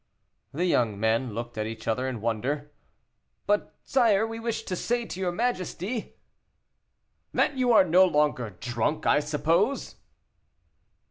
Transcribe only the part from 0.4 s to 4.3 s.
The young men looked at each other in wonder. "But, sire,